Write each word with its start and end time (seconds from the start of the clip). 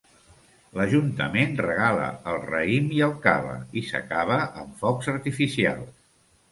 L'Ajuntament 0.79 1.53
regala 1.65 2.09
el 2.33 2.39
raïm 2.47 2.89
i 2.97 3.05
el 3.11 3.15
cava 3.29 3.55
i 3.83 3.87
s'acaba 3.93 4.43
amb 4.65 4.85
focs 4.85 5.17
artificials. 5.19 5.99